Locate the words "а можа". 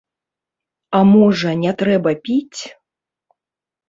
0.99-1.51